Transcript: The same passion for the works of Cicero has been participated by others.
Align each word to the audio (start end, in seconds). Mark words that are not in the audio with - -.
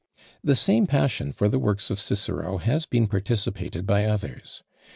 The 0.43 0.55
same 0.55 0.87
passion 0.87 1.31
for 1.31 1.47
the 1.47 1.59
works 1.59 1.91
of 1.91 1.99
Cicero 1.99 2.57
has 2.57 2.87
been 2.87 3.05
participated 3.05 3.85
by 3.85 4.05
others. 4.05 4.63